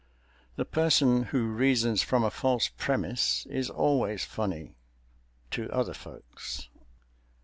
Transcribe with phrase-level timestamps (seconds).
[0.55, 6.69] The person who reasons from a false premise is always funny—to other folks.